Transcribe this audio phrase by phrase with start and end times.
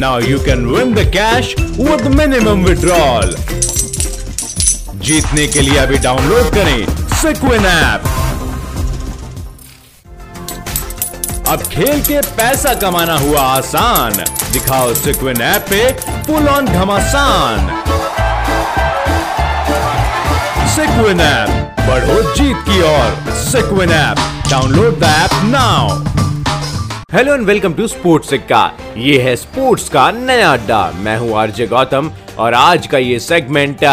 [0.00, 1.50] Now you can win the cash
[1.84, 3.30] with minimum withdrawal.
[5.06, 8.02] जीतने के लिए अभी डाउनलोड करें सिक्विन ऐप
[11.48, 14.12] अब खेल के पैसा कमाना हुआ आसान।
[14.52, 15.82] दिखाओ सिक्विन ऐप पे
[16.26, 17.68] फुल ऑन घमासान।
[20.76, 21.48] सिक्विन ऐप
[21.88, 24.18] बढ़ो जीत की ओर। Sequin app
[24.50, 26.15] download the app now
[27.16, 28.60] hello and welcome to sports Sikka.
[28.96, 33.84] ये है स्पोर्ट्स का नया अड्डा। मैं हूँ आरजे गौतम और आज का ये सेगमेंट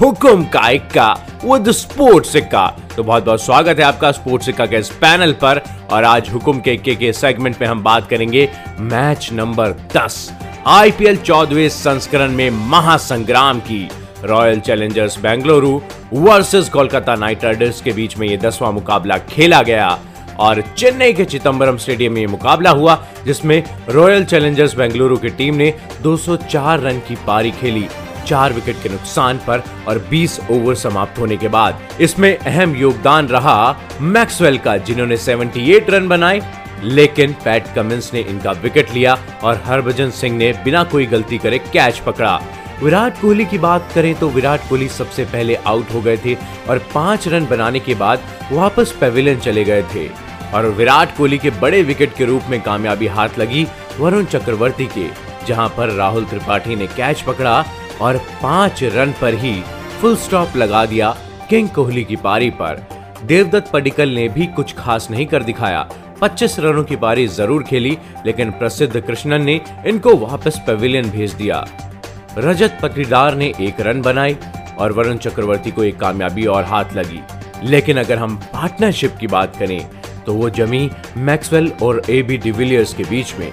[0.00, 1.08] हुकुम का इक्का
[1.44, 5.62] विद स्पोर्ट्स सिक्का। तो बहुत बहुत स्वागत है आपका स्पोर्ट्स सिक्का के इस पैनल पर
[5.90, 8.48] और आज हुकुम के इक्के के सेगमेंट में हम बात करेंगे
[8.80, 10.30] मैच नंबर 10
[10.68, 13.88] आईपीएल चौदहवें संस्करण में महासंग्राम की।
[14.24, 15.80] Royal challengers Bengaluru
[16.14, 19.98] versus Kolkata knight riders के बीच में ये दसवां मुकाबला खेला गया।
[20.40, 25.54] और चेन्नई के चिदम्बरम स्टेडियम में ये मुकाबला हुआ, जिसमें रॉयल चैलेंजर्स बेंगलुरु की टीम
[25.54, 27.86] ने 204 रन की पारी खेली।
[28.26, 33.28] चार विकेट के नुकसान पर और 20 ओवर समाप्त होने के बाद इसमें अहम योगदान
[33.28, 36.40] रहा मैक्सवेल का, जिन्होंने 78 रन बनाए,
[36.82, 41.58] लेकिन पैट कमिंस ने इनका विकेट लिया और हरभजन सिंह ने बिना कोई गलती करे
[41.58, 42.40] कैच पकड़ा।
[42.82, 46.34] विराट कोहली की बात करें तो विराट कोहली सबसे पहले आउट हो गए थे
[46.68, 50.08] और पाँच रन बनाने के बाद वापस पेविलियन चले गए थे।
[50.54, 53.66] और विराट कोहली के बड़े विकेट के रूप में कामयाबी हाथ लगी
[53.98, 55.06] वरुण चक्रवर्ती के,
[55.46, 57.64] जहाँ पर राहुल त्रिपाठी ने कैच पकड़ा
[58.00, 59.54] और पाँच रन पर ही
[60.00, 61.16] फुल स्टॉप लगा दिया
[61.50, 62.86] किंग कोहली की पारी पर।
[63.24, 65.88] देवदत्त पडिकल ने भी कुछ खास नहीं कर दिखाया।
[66.20, 71.64] 25 रनों की पारी ज़रूर खेली, लेकिन प्रसिद्ध कृष्णन ने इनको वापस पेविलियन भेज दिया।
[72.38, 74.36] रजत पटीदार ने एक रन बनाई
[74.78, 77.20] और वरुण चक्रवर्ती को एक कामयाबी और हाथ लगी।
[77.64, 79.78] लेकिन अगर हम पार्टनरशिप की बात करें
[80.28, 83.52] तो वो जमी मैक्सवेल और ए बी डिविलियर्स के बीच में।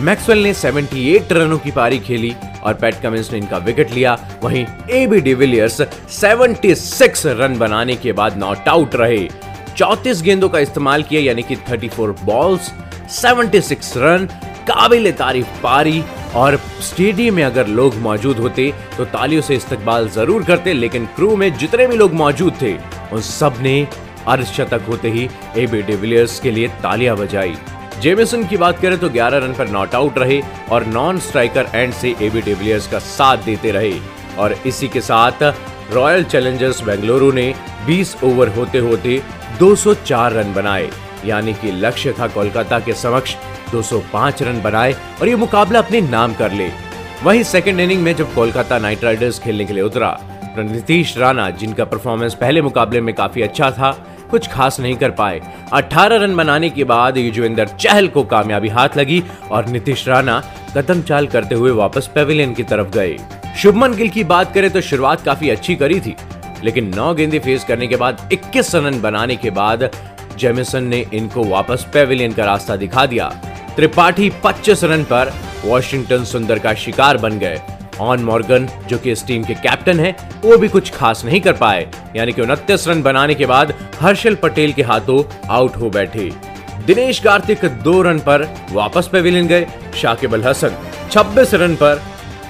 [0.00, 2.32] मैक्सवेल ने 78 रनों की पारी खेली
[2.64, 5.80] और पैट कमिंस ने इनका विकेट लिया। वहीं ए बी डिविलियर्स
[6.12, 9.28] 76 रन बनाने के बाद नॉट आउट रहे।
[9.76, 12.72] 34 गेंदों का इस्तेमाल किया, यानी कि 34 बॉल्स
[13.12, 14.26] 76 रन,
[14.68, 16.02] काबिल तारीफ़ पारी।
[16.34, 21.36] और स्टेडियम में अगर लोग मौजूद होते तो तालियों से इस्तकबाल ज़रूर करते, लेकिन क्रू
[21.36, 22.74] में जितने भी लोग मौजूद थे,
[23.12, 23.86] उन सबने
[24.28, 27.54] अर्धशतक होते ही एबी डिविलियर्स के लिए तालियाँ बजाई।
[28.00, 30.40] जेमिसन की बात करें तो 11 रन पर नॉट आउट रहे
[30.72, 33.94] और नॉन स्ट्राइकर एंड से एबी डिविलियर्स का साथ देते रहे।
[34.38, 35.42] और इसी के साथ
[35.92, 37.54] रॉयल चैलेंजर्स बेंगलुरु ने
[37.86, 39.20] 20 ओवर होते होते
[39.60, 40.90] 204 रन बनाए।
[41.24, 43.34] यानी कि लक्ष्य था कोलकाता के समक्ष
[43.72, 46.68] 205 रन बनाए और ये मुकाबला अपने नाम कर ले।
[47.22, 50.10] वहीं सेकेंड इनिंग में जब कोलकाता नाइट राइडर्स खेलने के लिए उतरा
[50.56, 53.90] तो नीतीश राणा, जिनका परफॉर्मेंस पहले मुकाबले में काफ़ी अच्छा था
[54.30, 55.40] कुछ खास नहीं कर पाए।
[55.72, 60.42] 18 रन बनाने के बाद युजवेंद्र चहल को कामयाबी हाथ लगी और नीतीश राणा
[60.76, 63.16] कदम चाल करते हुए वापस पेविलियन की तरफ़ गए।
[63.58, 66.16] शुभमन गिल की बात करें तो शुरुआत काफ़ी अच्छी करी थी
[66.64, 69.90] लेकिन नौ गेंदे फेस करने के बाद 21 रन बनाने के बाद
[70.38, 73.28] जेमिसन ने इनको वापस पेविलियन का रास्ता दिखा दिया।
[73.76, 75.32] त्रिपाठी 25 रन पर
[75.64, 77.60] वॉशिंगटन सुंदर का शिकार बन गए।
[78.00, 80.14] ऑन मॉर्गन जो कि इस टीम के कैप्टन हैं,
[80.44, 84.34] वो भी कुछ खास नहीं कर पाए। यानी कि उनतीस रन बनाने के बाद हर्षल
[84.34, 86.30] पटेल के हाथों आउट हो बैठे।
[86.86, 88.42] दिनेश कार्तिक दो रन पर
[88.72, 89.66] वापस पेविलियन गए
[90.00, 90.76] शाकिब अल हसन
[91.10, 92.02] 26 रन पर,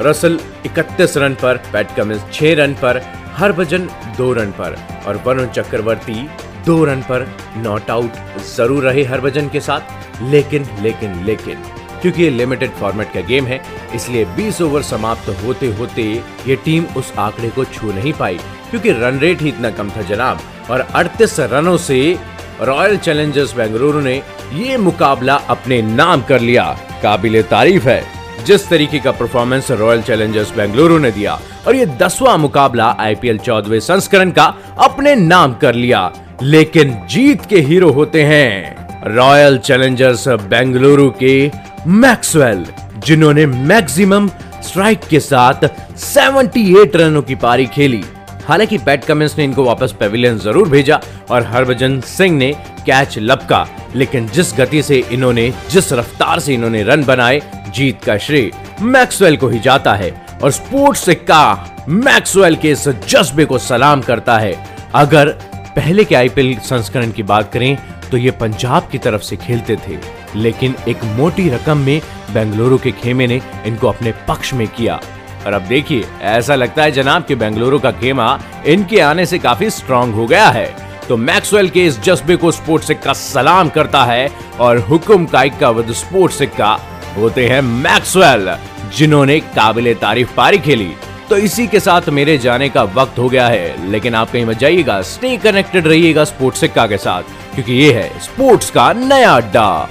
[0.00, 3.02] रसल 31 रन पर पैट कमिंस 6 रन पर,
[3.36, 4.76] हरभजन दो रन पर
[5.06, 6.28] और वरुण चक्रवर्ती
[6.66, 7.26] दो रन पर
[7.56, 11.62] नॉट आउट ज़रूर रहे हरभजन के साथ। लेकिन लेकिन लेकिन,
[12.02, 13.60] क्योंकि ये लिमिटेड फॉर्मेट का गेम है,
[13.94, 16.02] इसलिए 20 ओवर समाप्त होते होते
[16.46, 18.38] ये टीम उस आंकड़े को छू नहीं पाई,
[18.70, 22.18] क्योंकि रन रेट ही इतना कम था जनाब। और 38 रनों से
[22.62, 24.22] रॉयल चैलेंजर्स बेंगलुरु ने
[24.54, 26.64] ये मुकाबला अपने नाम कर लिया।
[27.02, 32.38] काबिल तारीफ़ है। जिस तरीके का परफॉर्मेंस रॉयल चैलेंजर्स बेंगलुरु ने दिया और ये दसवां
[32.38, 36.12] मुकाबला आईपीएल चौदहवें संस्करण का अपने नाम कर लिया।
[36.42, 41.50] लेकिन जीत के हीरो होते हैं रॉयल चैलेंजर्स बेंगलुरु के
[41.86, 42.66] मैक्सवेल,
[42.98, 44.28] जिन्होंने मैक्सिमम
[44.62, 48.04] स्ट्राइक के साथ 78 रनों की पारी खेली।
[48.48, 51.00] हालाँकि पैट कमिंस ने इनको वापस पेविलियन ज़रूर भेजा
[51.30, 52.52] और हरभजन सिंह ने
[52.86, 53.66] कैच लपका।
[53.96, 57.40] लेकिन जिस गति से इन्होंने, जिस रफ्तार से इन्होंने रन बनाए,
[57.74, 58.50] जीत का श्रेय
[58.82, 60.10] मैक्सवेल को ही जाता है।
[60.42, 64.54] और स्पोर्ट्स सिक्का मैक्सवेल के इस जज्बे को सलाम करता है।
[64.94, 65.28] अगर
[65.76, 67.76] पहले के आईपीएल संस्करण की बात करें
[68.10, 69.98] तो ये पंजाब की तरफ़ से खेलते थे।
[70.36, 72.00] लेकिन एक मोटी रकम में
[72.34, 75.00] बेंगलुरु के खेमे ने इनको अपने पक्ष में किया।
[75.46, 79.70] और अब देखिए, ऐसा लगता है जनाब कि बेंगलुरु का खेमा इनके आने से काफ़ी
[79.70, 80.66] स्ट्रांग हो गया है।
[81.08, 84.30] तो मैक्सवेल के इस जज्बे को स्पोर्ट्स सिक्का सलाम करता है
[84.60, 86.78] और हुकुम का विद स्पोर्ट्स सिक्का
[87.16, 88.54] होते हैं मैक्सवेल,
[88.96, 90.92] जिन्होंने काबिल तारीफ़ पारी खेली।
[91.30, 94.58] तो इसी के साथ मेरे जाने का वक्त हो गया है, लेकिन आप कहीं मत
[94.58, 97.22] जाइएगा स्टे कनेक्टेड रहिएगा स्पोर्ट्स सिक्का के साथ,
[97.54, 99.90] क्योंकि ये है स्पोर्ट्स का नया अड्डा।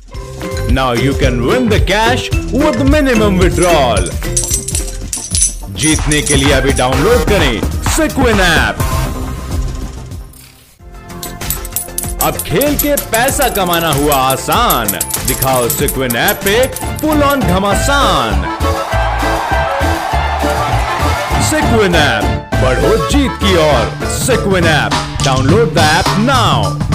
[0.72, 4.10] Now you can win the cash with minimum withdrawal.
[5.82, 7.62] जीतने के लिए अभी डाउनलोड करें
[7.92, 8.82] सिक्विन ऐप
[12.24, 14.88] अब खेल के पैसा कमाना हुआ आसान।
[15.28, 16.56] दिखाओ सिक्विन ऐप पे
[17.02, 18.44] फुल ऑन घमासान।
[21.50, 22.24] सिक्विन ऐप
[22.64, 24.92] बढ़ो जीत की ओर। Sequin app
[25.26, 26.91] download the app now